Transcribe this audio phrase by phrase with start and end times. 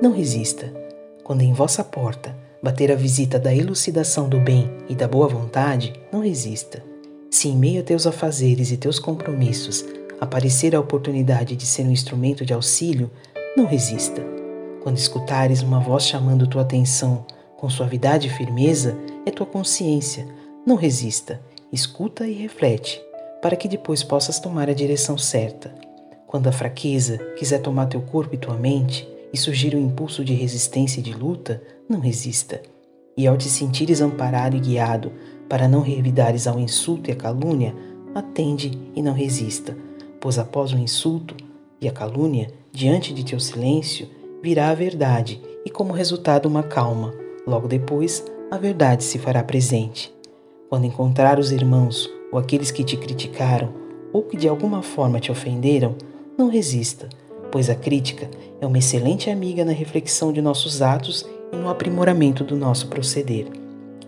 [0.00, 0.72] Não resista.
[1.24, 5.92] Quando em vossa porta bater a visita da elucidação do bem e da boa vontade,
[6.12, 6.84] não resista.
[7.28, 9.84] Se em meio a teus afazeres e teus compromissos
[10.20, 13.10] aparecer a oportunidade de ser um instrumento de auxílio,
[13.56, 14.22] não resista.
[14.84, 17.26] Quando escutares uma voz chamando tua atenção
[17.56, 20.28] com suavidade e firmeza, é tua consciência.
[20.64, 21.40] Não resista.
[21.72, 23.02] Escuta e reflete,
[23.42, 25.74] para que depois possas tomar a direção certa.
[26.28, 30.24] Quando a fraqueza quiser tomar teu corpo e tua mente, e surgir o um impulso
[30.24, 32.62] de resistência e de luta, não resista.
[33.16, 35.12] E ao te sentires amparado e guiado
[35.48, 37.74] para não revidares ao insulto e à calúnia,
[38.14, 39.76] atende e não resista,
[40.20, 41.34] pois após o insulto
[41.80, 44.08] e a calúnia, diante de teu silêncio,
[44.42, 47.14] virá a verdade e como resultado uma calma.
[47.46, 50.12] Logo depois, a verdade se fará presente.
[50.68, 53.72] Quando encontrar os irmãos ou aqueles que te criticaram
[54.12, 55.94] ou que de alguma forma te ofenderam,
[56.36, 57.08] não resista,
[57.50, 58.28] pois a crítica
[58.60, 63.46] é uma excelente amiga na reflexão de nossos atos e no aprimoramento do nosso proceder.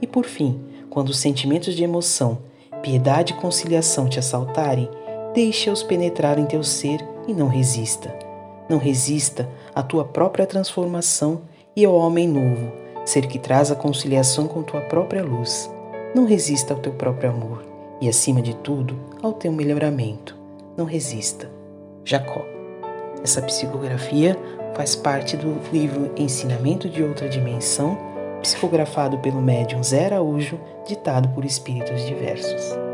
[0.00, 2.38] E por fim, quando os sentimentos de emoção,
[2.82, 4.88] piedade e conciliação te assaltarem,
[5.34, 8.14] deixa-os penetrar em teu ser e não resista.
[8.68, 11.42] Não resista à tua própria transformação
[11.76, 12.72] e ao homem novo,
[13.04, 15.70] ser que traz a conciliação com tua própria luz.
[16.14, 17.64] Não resista ao teu próprio amor
[18.00, 20.36] e, acima de tudo, ao teu melhoramento.
[20.76, 21.50] Não resista.
[22.04, 22.59] Jacó.
[23.22, 24.36] Essa psicografia
[24.74, 27.98] faz parte do livro Ensinamento de Outra Dimensão,
[28.40, 32.89] psicografado pelo médium Zé Araújo, ditado por espíritos diversos.